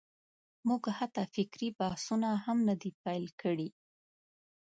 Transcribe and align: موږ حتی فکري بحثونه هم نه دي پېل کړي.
موږ 0.67 0.83
حتی 0.97 1.23
فکري 1.35 1.69
بحثونه 1.79 2.29
هم 2.45 2.57
نه 2.67 2.75
دي 2.81 2.91
پېل 3.03 3.25
کړي. 3.41 3.69